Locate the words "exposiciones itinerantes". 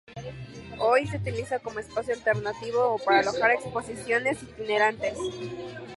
3.51-5.15